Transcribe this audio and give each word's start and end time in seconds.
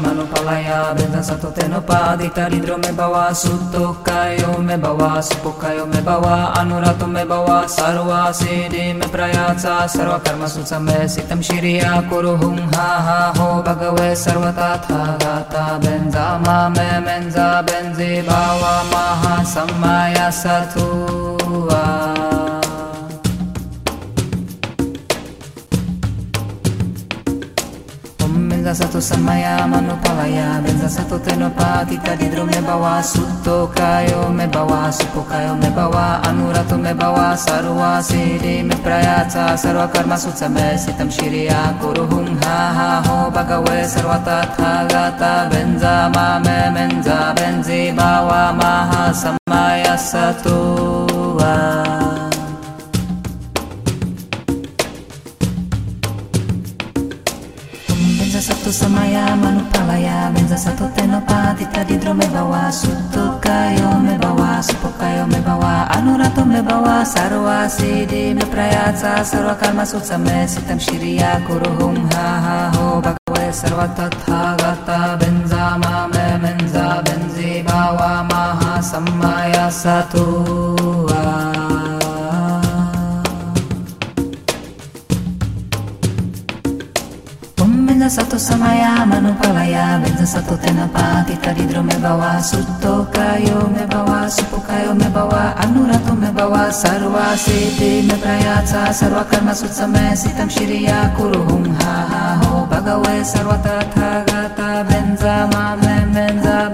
Manupalaya 0.00 0.94
Benza 0.94 1.22
Satu 1.22 1.50
Tenopadita 1.52 2.48
Ridro 2.48 2.78
me 2.78 2.92
bawa 2.92 3.34
Sutto 3.34 3.96
Kayo 4.04 4.62
me 4.62 4.76
bawa 4.76 5.18
Supokayo 5.22 5.86
me 5.86 6.00
bawa 6.00 6.54
Anurato 6.54 7.06
me 7.10 7.24
bawa 7.24 7.66
Sarva 7.66 8.32
Siddhi 8.32 8.94
me 8.94 9.06
Prayatsa 9.06 9.88
Sarva 9.88 10.22
Karma 10.22 10.46
Sutsame 10.46 11.08
Sitam 11.08 11.42
Shiriya 11.42 12.08
Kuru 12.08 12.36
Hum 12.36 12.58
Ha 12.72 12.90
Ha 13.06 13.32
Ho 13.36 13.62
Bhagave 13.62 14.14
Sarva 14.14 14.52
Tatha 14.54 15.18
Gata 15.18 15.78
Benza 15.82 16.38
Ma 16.44 16.70
Benzasato 28.66 29.00
Samaya 29.00 29.62
Manopavaya 29.62 30.58
Benzasato 30.58 31.22
Tenopatita 31.22 32.18
me 32.18 32.58
bawa 32.66 32.98
Sutto 33.00 33.70
Kayo 33.70 34.26
Mebawa 34.34 34.90
Supo 34.90 35.22
Kayo 35.22 35.54
Mebawa 35.54 36.18
Anurato 36.26 36.74
Mebawa 36.74 37.38
Sarua 37.38 38.02
Siri 38.02 38.66
Meprayata 38.66 39.54
Sarva 39.54 39.86
Karma 39.86 40.18
Sutsa 40.18 40.50
Me 40.50 40.74
Sitam 40.74 41.06
Shiriya 41.06 41.78
Kuru 41.78 42.10
Hum 42.10 42.26
Ha 42.42 42.74
Ha 42.74 43.02
Ho 43.06 43.30
ta 43.30 43.46
Sarvata 43.86 44.42
Thagata 44.58 45.46
Benza 45.48 46.10
Mame 46.12 46.74
Menza 46.74 47.32
Benzi 47.38 47.94
Bawa 47.94 48.50
Maha 48.52 49.14
Samaya 49.14 49.94
Satuva 49.94 52.05
Me 64.06 64.18
bawa 64.18 64.58
Supo 64.58 64.90
kayo 64.98 65.22
me 65.30 65.38
bawa 65.38 65.86
Anurato 65.94 66.42
me 66.42 66.58
bawa 66.66 67.06
Sarva 67.06 67.70
siddhi 67.70 68.34
me 68.34 68.42
prayatsa 68.42 69.22
Sarva 69.22 69.54
karma 69.54 69.86
sutsame 69.86 70.50
Sitam 70.50 70.82
shiriya 70.82 71.46
kuru 71.46 71.70
hum 71.78 71.96
Manupalaya 88.06 89.98
Benza 89.98 90.22
Satu 90.22 90.54
Tenapatita 90.54 91.50
Didro 91.50 91.82
me 91.82 91.94
bawa 91.98 92.38
Sutto 92.38 93.02
Kayo 93.10 93.66
me 93.66 93.82
bawa 93.82 94.30
Supo 94.30 94.62
Kayo 94.62 94.94
me 94.94 95.10
bawa 95.10 95.58
Anurato 95.58 96.14
me 96.14 96.30
bawa 96.30 96.70
Sarva 96.70 97.34
Siddhi 97.34 98.06
me 98.06 98.14
Prayatsa 98.14 98.94
Sarva 98.94 99.26
Karma 99.26 99.50
Sutsame 99.50 100.14
Sitam 100.14 100.46
Shiriya 100.46 101.18
Kuru 101.18 101.42
Hum 101.50 101.64
Ha 101.82 102.06
Ha 102.06 102.22
Ho. 102.46 102.66
Bhagave 102.70 103.26
Sarva 103.26 103.58
Tatha 103.58 104.22
Gata 104.22 104.86
Benza 104.86 105.50
Ma 105.50 105.74
Me 105.74 106.06
Menza 106.06 106.70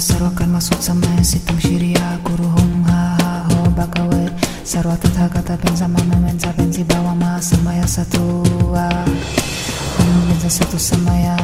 Seruakan 0.00 0.56
masuk 0.56 0.80
sama 0.80 1.04
si 1.20 1.36
tung 1.44 1.60
syiria 1.60 2.16
guru 2.24 2.48
hong 2.48 2.88
ha 2.88 3.20
ha 3.20 3.44
ho 3.52 3.68
bakawe. 3.76 4.32
Sarwa 4.64 4.96
tata 4.96 5.28
kata 5.28 5.60
pen 5.60 5.76
sama 5.76 6.00
memen 6.08 6.40
sapen 6.40 6.72
si 6.72 6.80
bawa 6.88 7.12
ma 7.12 7.36
sama 7.36 7.76
ya 7.76 7.84
satu 7.84 8.40
ah 8.72 9.04
hong 10.00 10.40
satu 10.40 10.80
sama 10.80 11.12
ya 11.20 11.36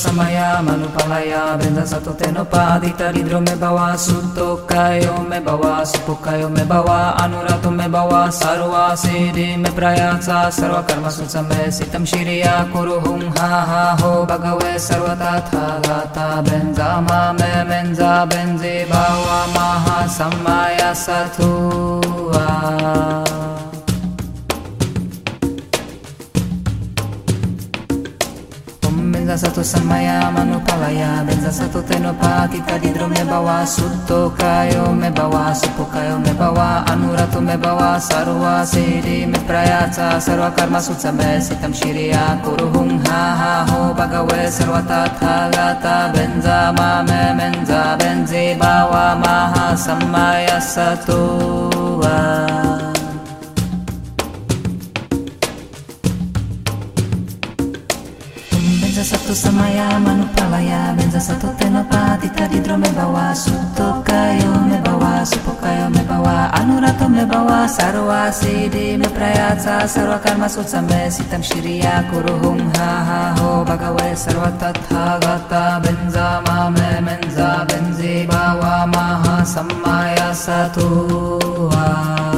Samaya 0.00 0.64
Manupalaya 0.64 1.60
Benza 1.60 1.84
Satu 1.84 2.16
Tenopadita 2.16 3.12
Didro 3.12 3.44
me 3.44 3.52
bawa 3.52 3.92
Sutto 4.00 4.64
Kayo 4.64 5.20
me 5.28 5.36
bawa 5.44 5.84
Supo 5.84 6.16
kayo 6.24 6.48
me 6.48 6.64
bawa 6.64 7.20
Anurato 7.20 7.68
me 7.68 7.84
bawa 7.84 8.32
Sarva 8.32 8.96
Siddhi 8.96 9.60
me 9.60 9.68
Prayatsa 9.68 10.48
Sarva 10.48 10.80
Karma 10.88 11.12
Sutsame 11.12 11.68
Sitam 11.68 12.08
Shiriya 12.08 12.72
Kuru 12.72 12.96
Hum 13.04 13.20
Ha 13.36 13.52
Ha 13.68 13.84
Ho 14.00 14.24
Bhagave 14.24 14.80
Sarva 14.80 15.12
Tatha 15.20 15.84
Gata 15.84 16.40
Benzasato 29.30 29.62
Samaya 29.62 30.26
Manupalaya 30.34 31.22
Benzasato 31.22 31.78
Tenopa 31.86 32.50
Kitadidro 32.50 33.06
Mebawa 33.06 33.62
Sutto 33.62 34.34
Kayo 34.34 34.90
Mebawa 34.90 35.54
Supokayo 35.54 36.18
Mebawa 36.18 36.82
Anurato 36.90 37.38
Mebawa 37.38 38.02
Sarua 38.02 38.66
Siri 38.66 39.30
Meprayata 39.30 40.18
Sarva 40.18 40.50
Karma 40.50 40.82
Sutsame 40.82 41.38
Sitam 41.38 41.70
Shiriya 41.70 42.42
Kuruhum 42.42 42.98
Ha 43.06 43.22
Ha 43.38 43.70
Ho 43.70 43.94
Bhagawe 43.94 44.50
Sarvata 44.50 45.06
Thagata 45.14 46.10
Benza 46.10 46.74
Mame 46.74 47.30
Menza 47.38 47.94
Benzi 48.02 48.58
Bawa 48.58 49.14
Maha 49.14 49.78
Samaya 49.78 50.58
Satuva 50.58 52.18
Benza 59.30 59.46
satu 59.46 59.54
samaya 59.54 59.88
manupalaya 60.02 60.90
Benza 60.98 61.22
satu 61.22 61.54
tenopatita 61.54 62.50
didro 62.50 62.74
me 62.74 62.90
bawa 62.90 63.30
Sutto 63.30 64.02
kayo 64.02 64.58
me 64.66 64.82
bawa 64.82 65.22
Supo 65.22 65.54
kayo 65.62 65.86
me 65.86 66.02
bawa 66.02 66.50
Anurato 66.50 67.06
me 67.06 67.22
me 67.22 67.30
bawa 67.30 67.62
sarwa 67.70 68.26
siddhi 68.34 68.98
me 68.98 69.06
prayatsa 69.06 69.86
sarva 69.86 70.18
karma 70.18 70.50
sutsame 70.50 71.06
sitam 71.14 71.46
shiriya 71.46 72.10
kuru 72.10 72.42
hum 72.42 72.58
ha 72.74 72.90
ha 73.06 73.22
ho. 73.38 73.62
Bhagave 73.62 74.18
sarva 74.18 74.50
tathagata 74.58 75.78
benza 75.78 76.42
mame 76.50 76.98
menza 76.98 77.62
benzi 77.70 78.26
bawa 78.26 78.82
maha 78.90 79.46
sammaya 79.46 80.34
satu 80.34 80.90
Om 81.70 82.29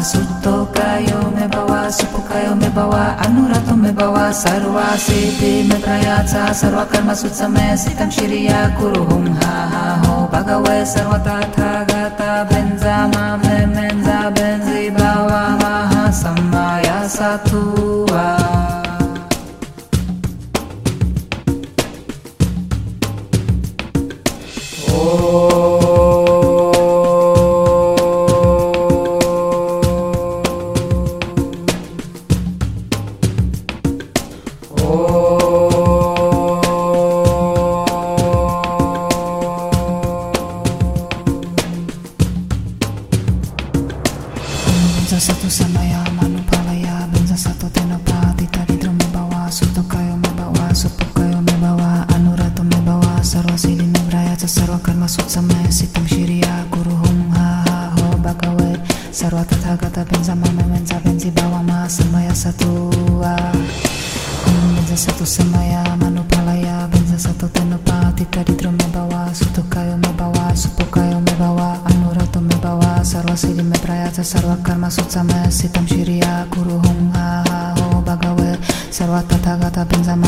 sutto 0.00 0.64
kayo 0.72 1.28
me 1.36 1.44
bawa 1.48 1.92
supu 1.92 2.20
kayo 2.24 2.56
me 2.56 2.68
bawa 2.72 3.16
anurato 3.20 3.76
me 3.76 3.92
bawa 3.92 4.32
sarva 4.32 4.96
siddhi 4.96 5.68
me 5.68 5.76
prayatsa 5.76 6.54
sarva 6.56 6.88
karma 6.88 7.12
sutsame 7.12 7.76
sitam 7.76 8.08
shiriya 8.08 8.72
kuru 8.80 9.04
hum 9.08 9.26
ha 9.40 9.54
ha 9.72 9.84
ho 10.04 10.14
bhagave 10.32 10.76
sarva 10.92 11.18
tathagata 11.26 12.48
benza 12.48 12.96
mame 13.12 13.56
menza 13.74 14.32
benzi 14.32 14.88
bawa 14.96 15.48
Benzasato 45.08 45.48
samaya 45.48 46.04
manupalaya 46.20 47.08
Benzasato 47.08 47.64
tenapa 47.72 48.28
tita 48.36 48.60
didro 48.68 48.92
membawa 48.92 49.48
Suto 49.48 49.80
kayo 49.88 50.20
mebawa, 50.20 50.68
Supo 50.76 51.00
kayo 51.16 51.40
membawa 51.40 52.04
Anurato 52.12 52.60
mebawa, 52.60 53.24
Sarwa 53.24 53.56
sidina 53.56 53.96
Sarwa 54.36 54.76
karma 54.84 55.08
sutsame 55.08 55.56
ya, 55.64 55.72
Sitam 55.72 56.04
shiriya 56.04 56.68
Guru 56.68 56.92
hum 56.92 57.30
ha 57.32 57.64
ha 57.64 57.88
ho 57.96 58.20
bakawe. 58.20 58.76
Sarwa 59.10 59.48
tathagata 59.48 60.04
benzamame 60.04 60.60
Benza 60.68 61.00
benzi 61.00 61.30
bawa 61.32 61.62
ma. 61.64 61.88
Samaya 61.88 62.34
satu 62.36 62.92
ah. 63.24 63.52
Om 64.44 64.76
Benzasato 64.76 65.24
samaya 65.24 65.88
manupalaya 65.96 66.67
masutsa 74.88 75.20
sitam 75.52 75.84
shiria 75.84 76.48
kuru 76.48 76.80
hum 76.80 77.12
ha 77.12 77.44
ha 77.44 77.58
ho 77.76 78.00
bagawe 78.00 78.56
sarvata 78.88 79.36
tagata 79.44 79.84
pinzama 79.84 80.27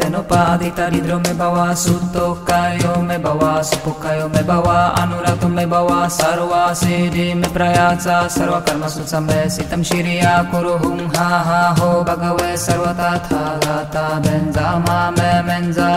tenopa 0.00 0.58
dita 0.58 0.90
didro 0.90 1.18
me 1.20 1.32
bawa 1.34 1.76
sutto 1.76 2.40
kayo 2.48 3.02
me 3.02 3.16
bawa 3.18 3.62
supo 3.62 3.92
kayo 4.02 4.26
me 4.32 4.42
bawa 4.42 4.94
anurato 4.96 5.48
me 5.48 5.64
bawa 5.66 6.08
sarva 6.08 6.74
siddhi 6.74 7.34
me 7.36 7.48
prayatsa 7.52 8.26
sarva 8.26 8.64
karma 8.64 8.88
sutsame 8.88 9.46
sitam 9.46 9.82
shiriya 9.84 10.48
kuru 10.50 10.74
hum 10.82 11.00
ha 11.14 11.30
ha 11.48 11.62
ho 11.78 11.90
bhagave 12.02 12.56
sarva 12.56 12.92
tathagata 13.00 14.06
benza 14.24 14.80
mame 14.86 15.32
menza 15.46 15.90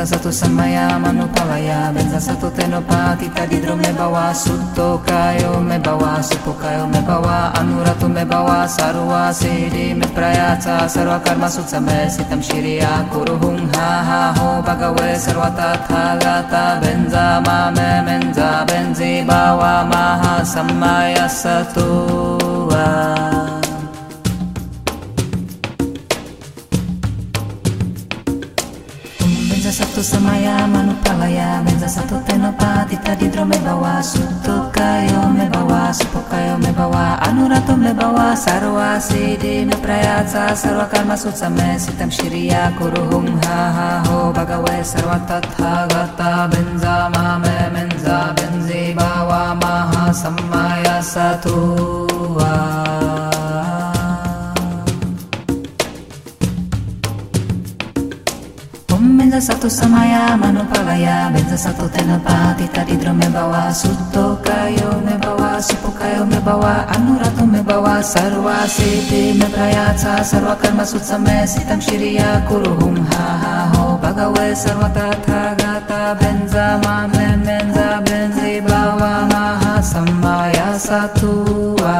Benzasato 0.00 0.32
Samaya 0.32 0.96
Manupalaya 0.96 1.92
Benzasato 1.92 2.48
Tenopatita 2.56 3.44
Didro 3.44 3.76
Mebawa 3.76 4.32
Sutto 4.32 4.96
Kayo 5.04 5.60
Mebawa 5.60 6.24
Supo 6.24 6.56
Kayo 6.56 6.88
Mebawa 6.88 7.52
Anurato 7.52 8.08
Mebawa 8.08 8.64
Sarua 8.64 9.28
Siddhi 9.28 9.92
Miprayata 9.92 10.88
Sarva 10.88 11.20
Karma 11.22 11.52
Sutsame 11.52 12.08
Sitam 12.08 12.40
Shiriya 12.40 13.12
Kuru 13.12 13.36
Hum 13.44 13.68
Ha 13.76 14.00
Ha 14.08 14.32
Ho. 14.40 14.62
Bhagave 14.64 15.20
Sarvata 15.20 15.76
Thagata 15.84 16.80
Benza 16.80 17.44
Mame 17.44 18.00
Menza 18.08 18.64
Benzi 18.64 19.20
Bawa 19.28 19.84
Maha 19.84 20.40
Samaya 20.48 21.28
Satuva 21.28 22.88
Anurato 37.20 37.76
me 37.76 37.92
bawa 37.92 38.32
Sarva 38.34 38.96
siddhi 38.98 39.66
me 39.68 39.76
prayatsa 39.76 40.56
Sarva 40.56 40.88
karma 40.88 41.14
sutsame 41.14 41.76
Sitam 41.76 42.10
shiriya 42.10 42.72
kuru 42.78 43.02
hum 43.10 43.26
ha 43.44 43.60
ha 43.76 43.90
ho 44.08 44.32
Bhagave 44.32 44.80
sarva 44.80 45.18
tathagata 45.28 46.48
Benza 46.50 47.10
mame 47.12 47.58
menza 47.74 48.32
benzi 48.36 48.96
bawa 48.96 49.52
Maha 49.60 50.12
sammaya 50.12 51.02
satua 51.02 52.99
सतु 59.46 59.68
समया 59.70 60.24
मनुपवया 60.40 61.16
बिन्द 61.34 61.52
सतु 61.64 61.86
तेन 61.94 62.10
पाति 62.26 62.66
तरिद्रो 62.76 63.12
मे 63.18 63.28
भवा 63.36 63.62
सुतोकायो 63.80 64.90
मे 65.06 65.14
भवा 65.24 65.50
सुपुकायो 65.68 66.24
मे 66.32 66.40
भवा 66.48 66.72
अनुरतु 66.96 67.44
मे 67.52 67.60
भवा 67.68 67.94
सर्वा 68.12 68.56
सिद्धि 68.76 69.22
मे 69.40 69.48
प्रयाचा 69.54 70.12
सर्वकर्म 70.30 70.82
सुत्समे 70.92 71.38
सितं 71.52 71.80
शिरिया 71.86 72.28
कुरु 72.48 72.72
हुं 72.80 72.96
हा 73.12 73.26
हा 73.42 73.54
हो 73.72 73.84
भगवे 74.04 74.48
सर्वतथा 74.64 75.42
गाता 75.62 76.02
बेन्जा 76.20 76.66
मा 76.84 76.96
मे 77.14 77.26
मेन्जा 77.46 77.88
बेन्जि 78.08 78.60
भवा 78.68 79.12
माः 79.32 79.64
सम्माया 79.92 80.70
सतु 80.86 81.32
वा 81.80 81.96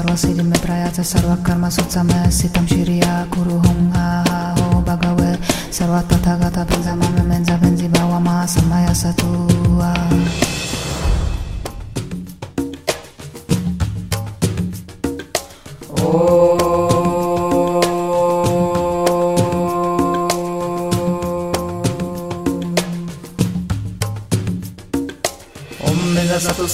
सर्वसिद्धि 0.00 0.42
में 0.42 0.60
प्रयास 0.60 1.00
सर्वकर्म 1.08 1.68
सुत्समय 1.76 2.30
सितम 2.32 2.66
श्रिया 2.66 3.12
कुरु 3.34 3.56
हुं 3.64 3.76
हा 3.92 4.06
हा 4.28 4.40
हो 4.58 4.80
भगवे 4.88 5.32
सर्वतथागत 5.78 6.56
भिन्जमं 6.70 7.28
मेन्ज 7.28 7.50
भिन्जि 7.64 7.88
भावमा 7.96 8.36
समय 8.56 8.94
सतु 9.02 9.30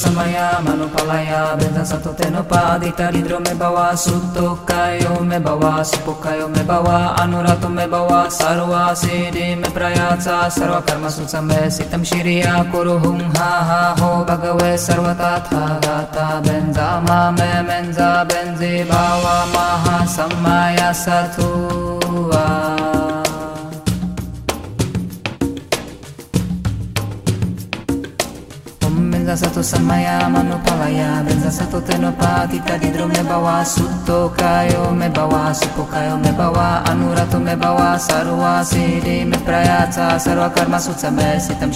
समयामनुपलया 0.00 1.43
सततेनुपादितरिद्रो 1.91 3.38
मे 3.47 3.55
सुतो 4.05 4.47
कायो 4.69 5.15
मे 5.29 5.38
भवा 5.47 5.73
सुपुकायो 5.91 6.49
मे 6.49 6.62
भवा 6.71 6.97
अनुरतो 7.23 7.69
मे 7.69 7.87
सर्वा 7.87 8.21
सर्वासेरे 8.38 9.47
मे 9.62 9.69
प्रयाचा 9.76 10.37
सर्व 10.59 10.75
कर्म 10.88 11.09
सुसमय 11.17 11.71
सितम 11.76 12.03
शिरिया 12.11 12.55
कुरु 12.73 12.99
हुं 13.05 13.19
हा 13.38 13.50
हा 13.71 13.81
हो 14.00 14.12
भगवे 14.31 14.76
सर्वता 14.87 15.33
था 15.49 15.65
गाता 15.87 16.29
बेन्जा 16.47 16.88
मा 17.09 17.19
मे 17.38 17.50
मेन्जा 17.69 18.12
बेन्जे 18.31 18.73
भावा 18.91 19.37
महा 19.55 20.05
सम्माया 20.17 20.93
सथुवा 21.05 22.47
bawa 29.26 29.35
Maha 29.35 29.35
samaya 29.35 29.35
satua 29.35 29.35
Benza 29.35 29.37
satu 29.37 29.62
samaya 29.62 30.28
manupalaya 30.30 31.25
Benza 31.26 31.50
satu 31.50 31.80
tenopatita 31.83 32.78
Didro 32.78 33.06
me 33.09 33.23
bawa 33.26 33.64
Sutto 33.66 34.30
kayo 34.37 34.95
me 34.95 35.09
bawa 35.11 35.50
Supo 35.54 35.83
kayo 35.90 36.16
me 36.18 36.30
bawa 36.30 36.85
Anurato 36.87 37.42
me 37.42 37.56
bawa 37.56 37.99
Sarva 37.99 38.62
siddhi 38.62 39.26
me 39.26 39.37
prayatsa 39.42 40.18
Sarva 40.18 40.50
karma 40.54 40.78
sutsame 40.78 41.40
sitam 41.42 41.73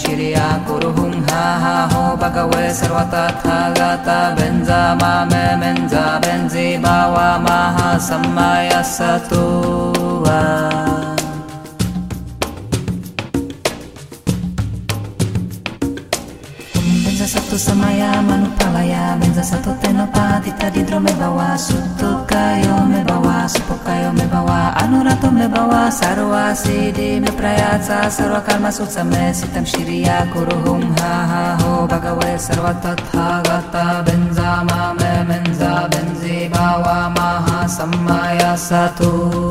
Siddhi 26.54 27.20
me 27.20 27.30
prayatsa 27.38 28.10
Sarva 28.10 28.40
karma 28.46 28.70
sutsame 28.70 29.32
sitam 29.34 29.64
shiriya 29.64 30.30
Kuru 30.32 30.56
hum 30.64 30.82
ha 30.98 31.14
ha 31.30 31.44
ho. 31.60 31.86
Bhagave 31.90 32.32
sarva 32.46 32.72
tatha 32.82 33.42
gata 33.46 34.02
Benza 34.06 34.50
ma 34.68 34.92
me 34.98 35.12
menza 35.28 35.88
benzi 35.92 36.50
bawa 36.50 36.98
Maha 37.14 37.68
samaya 37.76 38.52
satua 38.58 39.49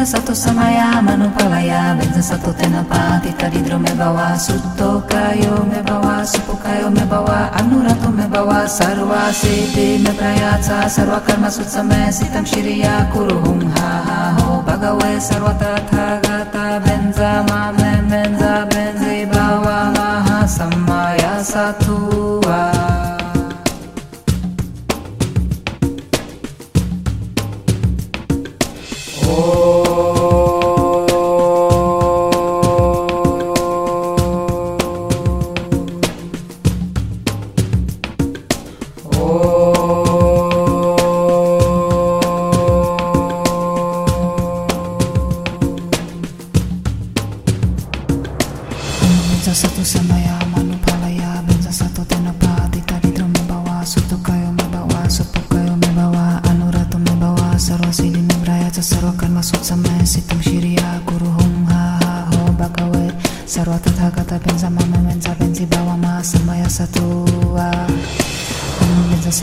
Benza 0.00 0.16
satu 0.16 0.32
samaya 0.32 0.96
manupalaya 1.04 1.92
Benza 1.92 2.24
satu 2.24 2.56
tenapatita 2.56 3.52
Didro 3.52 3.76
me 3.76 3.92
bawa 3.92 4.32
Sutto 4.32 5.04
kayo 5.04 5.60
me 5.68 5.84
bawa 5.84 6.24
Supo 6.24 6.56
kayo 6.56 6.88
me 6.88 7.04
bawa 7.04 7.52
Anurato 7.52 8.08
me 8.08 8.24
bawa 8.24 8.64
Sarva 8.64 9.28
siddhi 9.28 10.00
me 10.00 10.08
prayatsa 10.16 10.88
Sarva 10.88 11.20
karma 11.20 11.52
sutsame 11.52 12.08
sitam 12.08 12.48
shiriya 12.48 13.12
Kuru 13.12 13.44
hum 13.44 13.60
ha 13.76 13.92
ha 14.08 14.20
ho 14.40 14.64
Bhagave 14.64 15.20
sarva 15.20 15.52
tatha 15.60 16.16
gata 16.24 16.80
Benza 16.80 17.44
ma 17.44 17.68
me 17.68 18.00
menza 18.08 18.64
benzi 18.72 19.28
bawa 19.28 19.92
Maha 19.92 20.48
samaya 20.48 21.44
satua 21.44 22.09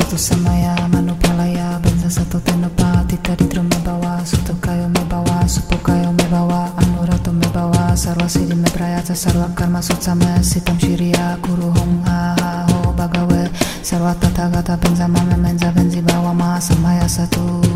tu 0.09 0.17
sama 0.17 0.55
já, 0.55 0.87
manupala 0.87 1.45
já, 1.47 1.79
benza 1.79 2.09
za 2.09 2.25
to 2.25 2.39
tenopá, 2.39 3.03
ty 3.07 3.17
tady 3.17 3.43
drum 3.43 3.67
me 3.67 3.79
bavá, 3.79 4.25
sutokajo 4.25 4.89
me 4.89 5.03
bavá, 5.05 5.47
supokajo 5.47 6.11
me 6.13 6.23
bavá, 6.29 6.71
anura 6.77 7.17
to 7.17 7.33
me 7.33 7.47
bavá, 7.53 7.95
sarva 7.95 8.29
sidi 8.29 8.55
me 8.55 8.69
praja, 8.69 9.01
ta 9.01 9.15
sarva 9.15 9.49
karma 9.55 9.81
sucame, 9.81 10.43
si 10.43 10.61
tam 10.61 10.77
kuru 11.41 11.73
ha 12.05 12.35
ha 12.39 12.65
ho 12.69 12.93
bagawe, 12.93 13.49
sarva 13.83 14.15
tata 14.15 14.49
gata 14.49 14.77
benza 14.77 15.07
mame 15.07 15.35
menza 15.35 15.71
benzi 15.71 16.01
bavá, 16.01 16.33
má 16.33 16.59
samaya 16.61 17.07
satu. 17.07 17.66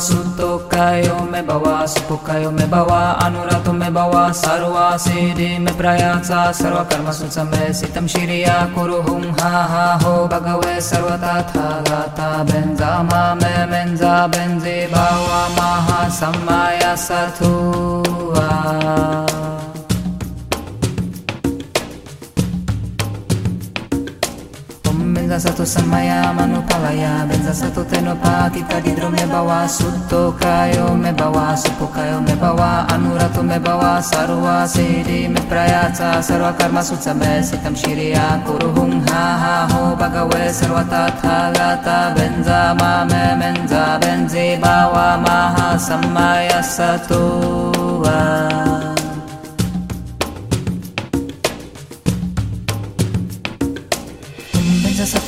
Sutto 0.00 0.64
kayo 0.64 1.28
me 1.28 1.44
bawa 1.44 1.84
Supo 1.84 2.16
kayo 2.24 2.48
me 2.48 2.64
bawa 2.64 3.20
Anurato 3.20 3.68
me 3.76 3.92
bawa 3.92 4.32
Sarva 4.32 4.96
siddhi 4.96 5.60
me 5.60 5.72
prayatsa 5.76 6.56
Sarva 6.56 6.88
karma 6.88 7.12
sutsame 7.12 7.68
sitam 7.76 8.08
shiriya 8.08 8.72
Kuru 8.72 9.04
hum 9.04 9.28
ha 9.36 9.68
ha 9.68 9.86
ho 10.00 10.24
Bhagave 10.24 10.80
sarva 10.80 11.20
tatha 11.20 11.84
gata 11.84 12.44
Benza 12.48 13.04
ma 13.04 13.34
me 13.36 13.60
Maha 25.30 25.38
samaya 25.38 25.62
satua 25.62 25.62
Benza 25.62 25.62
satu 25.62 25.62
samaya 25.62 26.34
manupalaya 26.34 27.22
Benza 27.28 27.54
satu 27.54 27.84
tenopatita 27.86 28.82
Didro 28.82 29.10
me 29.10 29.22
bawa 29.30 29.62
Sutto 29.68 30.34
kayo 30.34 30.98
me 30.98 31.12
bawa 31.14 31.54
Supo 31.54 31.86
kayo 31.86 32.18
me 32.18 32.34
bawa 32.34 32.82
Anurato 32.90 33.38
me 33.46 33.58
bawa 33.62 34.02
Sarva 34.02 34.66
siddhi 34.66 35.30
me 35.30 35.38
prayatsa 35.46 36.18
Sarva 36.18 36.50
karma 36.58 36.82
sutsame 36.82 37.46
sitam 37.46 37.78
shiriya 37.78 38.42
Kuru 38.42 38.74
hum 38.74 39.06
ha 39.06 39.38
ha 39.38 39.56
ho 39.70 39.94
Bhagave 39.94 40.50
sarva 40.50 40.82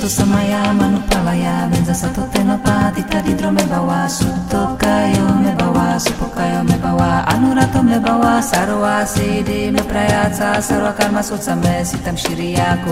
benzi 0.02 0.10
bawa 0.10 0.10
Maha 0.10 0.10
samaya 0.10 0.62
satua 0.66 1.70
Benza 1.70 1.70
satu 1.70 1.70
samaya 1.70 1.70
manupalaya 1.70 1.70
Benza 1.70 1.94
satu 1.94 2.22
tenopatita 2.34 3.22
Didro 3.22 3.50
me 3.54 3.62
bawa 3.70 4.08
Sutto 4.10 4.74
kayo 4.78 5.26
me 5.38 5.52
bawa 5.54 5.94
Supo 6.00 6.26
kayo 6.34 6.64
me 6.66 6.76
bawa 6.82 7.22
Anurato 7.30 7.82
me 7.86 7.98
bawa 8.02 8.42
Sarva 8.42 9.06
siddhi 9.06 9.70
me 9.70 9.82
prayatsa 9.86 10.58
Sarva 10.58 10.92
karma 10.98 11.22
sutsame 11.22 11.86
sitam 11.86 12.18
shiriya 12.18 12.82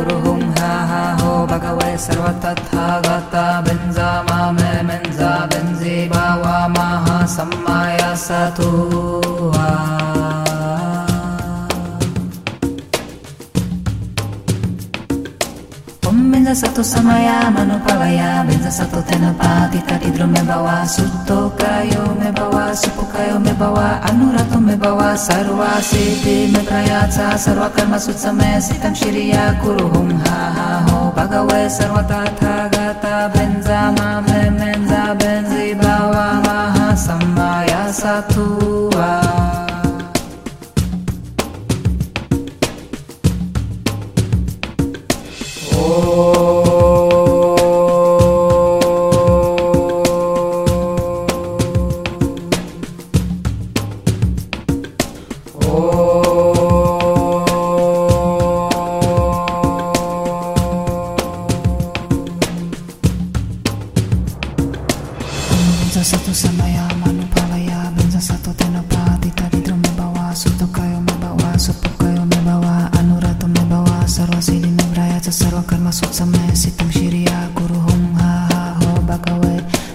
सतो 16.82 18.30
बिंद 18.48 18.68
सतो 18.72 19.00
तेन 19.08 19.32
पाति 19.36 19.78
तटि 19.88 20.10
द्रुम 20.16 20.32
बवा 20.48 20.76
सुतो 20.86 21.08
सुतोकायो 21.28 22.04
मे 22.20 22.30
बवा 22.32 22.50
भवा 22.60 22.72
सुपुकायो 22.80 23.38
मे 23.38 23.52
बवा 23.60 23.88
अनुरतो 24.08 24.58
मे 24.66 24.76
बवा 24.80 25.14
सर्वा 25.26 25.68
सिद्धि 25.88 26.36
मे 26.52 26.62
प्रयाचा 26.68 27.36
सर्व 27.44 27.66
कर्म 27.76 27.96
सुत 28.04 28.16
समय 28.24 28.60
सितम 28.68 28.94
श्रिया 29.00 29.44
कुरु 29.62 29.86
हुं 29.92 30.08
हा 30.24 30.40
हा 30.56 30.68
हो 30.88 30.98
भगवे 31.16 31.68
सर्वताथा 31.76 32.56
गता 32.74 33.16
भेन्जा 33.36 33.82
मा 33.98 34.08
मे 34.28 34.40
मेंदा 34.58 35.04
भेन्जि 35.20 35.72
बवा 35.84 36.26
महा 36.46 36.94
संवाया 37.06 37.90
सतु 38.00 38.59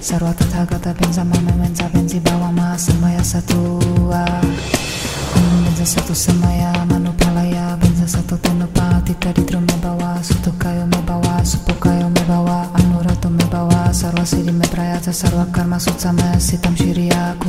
Sarva 0.06 0.30
tathagata 0.38 0.94
pensa 0.94 1.26
mama 1.26 1.50
mensa 1.58 1.90
pensi 1.90 2.22
bawa 2.22 2.54
ma 2.54 2.78
samaya 2.78 3.26
satu. 3.26 3.82
Ah. 4.14 4.38
Hmm, 5.34 5.66
manu 5.66 5.66
mensa 5.66 5.82
satu 5.82 6.14
samaya 6.14 6.70
manu 6.86 7.10
palaya 7.18 7.74
pensa 7.82 8.06
satu 8.06 8.38
tenupa 8.38 9.02
Tita 9.02 9.34
didro 9.34 9.58
me 9.66 9.74
bawa 9.82 10.22
sutokayo 10.22 10.86
me 10.86 11.02
bawa 11.10 11.42
supokayo 11.42 12.06
me 12.14 12.22
bawa 12.30 12.70
anurato 12.78 13.34
me 13.34 13.50
bawa 13.50 13.90
Sarva 13.90 14.22
siri 14.22 14.54
me 14.54 14.70
prayata 14.70 15.10
sarva 15.10 15.50
karma 15.50 15.82
sutsa 15.82 16.14
me 16.14 16.38
sitam 16.38 16.78
shiriya 16.78 17.42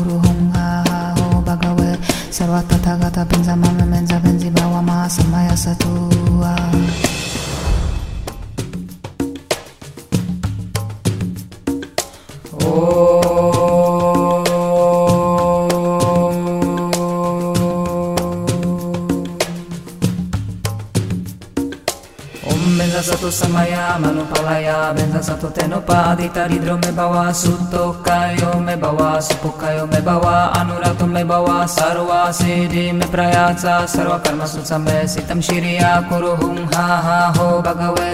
Benza 22.97 23.13
satu 23.13 23.29
samaya 23.29 24.01
manu 24.01 24.25
palaya 24.33 24.89
benza 24.97 25.21
satu 25.21 25.53
tenopa 25.53 26.17
adita 26.17 26.49
ridro 26.49 26.81
me 26.81 26.89
bawa 26.97 27.29
sutto 27.29 27.93
kayo 28.01 28.57
me 28.57 28.73
bawa 28.73 29.21
supo 29.21 29.53
kayo 29.61 29.85
me 29.85 30.01
bawa. 30.01 30.49
Anurato 30.57 31.05
me 31.05 31.21
bawa 31.21 31.69
sarva 31.69 32.33
siddhi 32.33 32.97
me 32.97 33.05
prayatsa 33.13 33.85
sarva 33.85 34.17
karma 34.25 34.49
sutsa 34.49 34.81
me 34.81 35.05
sitam 35.05 35.45
shiriya 35.45 36.09
kuru 36.09 36.41
hum 36.41 36.57
ha 36.73 36.89
ha 37.05 37.21
ho 37.37 37.61
bhagave 37.61 38.07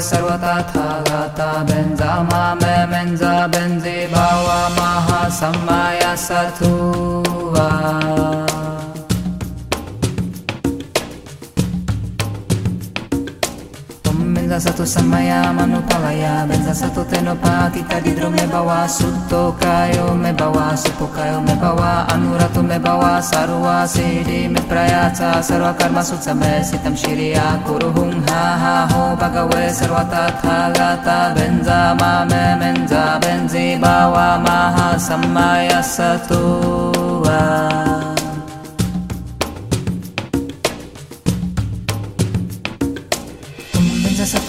Benzasato 14.53 14.85
Samaya 14.85 15.49
Manupalaya 15.49 16.45
Benzasato 16.45 17.09
Tenopati 17.09 17.81
Tadidro 17.89 18.29
Mebawa 18.29 18.85
Sutto 18.85 19.57
Kayo 19.57 20.13
Mebawa 20.13 20.77
Supokayo 20.77 21.41
Mebawa 21.41 22.05
Anurato 22.13 22.61
Mebawa 22.61 23.23
Sarua 23.25 23.89
Siddhi 23.89 24.53
Mitprayata 24.53 25.41
Sarva 25.41 25.73
Karma 25.73 26.05
Sutsame 26.05 26.61
Sitam 26.61 26.93
Shiriya. 26.93 27.65
Kuru 27.65 27.97
Hum 27.97 28.13
Ha 28.29 28.45
Ha 28.61 28.93
Ho 28.93 29.17
Bhagave 29.17 29.73
Sarvata 29.73 30.29
Thagata 30.45 31.33
Benza 31.33 31.97
Mame 31.97 32.61
Menza 32.61 33.19
Benzi 33.25 33.81
Bawa 33.81 34.37
Maha 34.37 35.01
Samaya 35.01 35.81
Satuva 35.81 37.41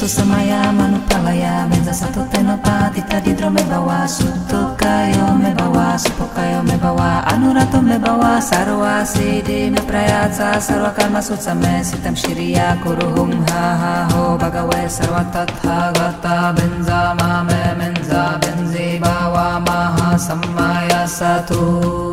Satu 0.03 0.19
samaya 0.19 0.67
palaya 1.07 1.63
Benza 1.71 1.95
satu 1.95 2.27
tenopa 2.27 2.91
tita 2.91 3.23
didro 3.23 3.47
me 3.47 3.63
bawa. 3.63 4.03
Sutto 4.03 4.75
kayo 4.75 5.31
me 5.39 5.55
bawa 5.55 5.95
Supo 5.95 6.27
kayo 6.35 6.59
me 6.59 6.75
bawa. 6.75 7.23
Anurato 7.23 7.79
me 7.79 7.95
bawa 7.95 8.35
Sarva 8.43 9.07
siddhi 9.07 9.71
me 9.71 9.79
prayatsa. 9.79 10.59
Sarva 10.59 10.91
karma 10.91 11.23
sutsa 11.23 11.55
me 11.55 11.79
Sitam 11.87 12.19
shiriya 12.19 12.83
kuru 12.83 13.15
hum 13.15 13.31
ha 13.47 13.63
ha 13.79 13.95
ho. 14.11 14.35
Bhagave 14.35 14.91
sarva 14.91 15.23
tatha 15.31 15.95
gata 15.95 16.51
Benza 16.51 17.15
ma 17.15 17.39
me 17.47 17.63
menza 17.79 18.35
benzi 18.43 18.99
bawa 18.99 19.63
Maha 19.63 20.19
samaya 20.19 21.07
satu 21.07 22.11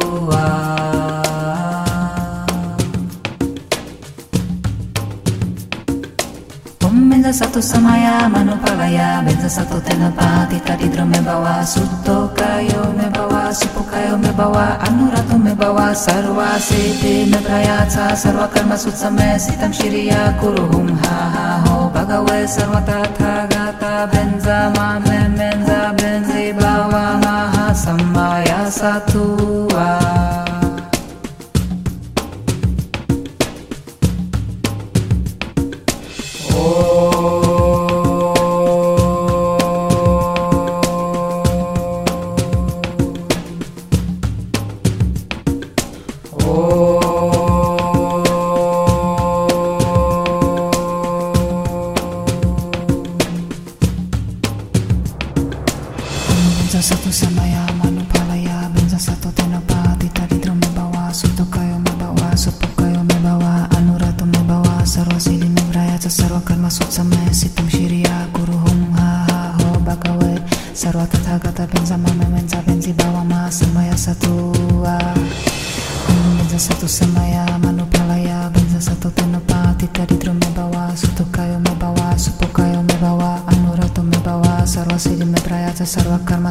satu 7.33 7.63
samaya 7.63 8.29
mano 8.29 8.59
palaya 8.59 9.23
benza 9.23 9.49
satu 9.49 9.79
tena 9.81 10.11
pati 10.11 10.59
tadidro 10.67 11.07
me 11.07 11.19
bawa. 11.23 11.63
Sutto 11.63 12.31
kayo 12.35 12.91
me 12.97 13.07
bawa 13.11 13.55
supo 13.55 13.87
kayo 13.87 14.19
me 14.19 14.31
bawa. 14.35 14.79
Anuratu 14.83 15.39
me 15.39 15.55
bawa 15.55 15.95
sarva 15.95 16.59
siti 16.59 17.31
me 17.31 17.39
prayatsa 17.39 18.17
sarva 18.19 18.51
karma 18.51 18.75
sutsa 18.75 19.11
me 19.11 19.39
sitam 19.39 19.71
shiriya 19.73 20.35
kuru 20.41 20.67
hum 20.75 20.89
ha 21.07 21.19
ha 21.35 21.47
ho. 21.67 21.91
Bhagave 21.95 22.47
sarva 22.51 22.83
tatha 22.83 23.47
gata 23.47 24.11
benza 24.11 24.73
ma 24.77 24.99
me 24.99 25.31
benza 25.39 25.95
benzi 25.95 26.51
bawa 26.59 27.21
maha 27.23 27.71
sambaya 27.75 28.67
sato. 28.71 29.30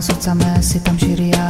sama 0.01 0.15
srdcami 0.15 0.63
si 0.63 0.79
tam 0.79 0.95
širia. 0.95 1.48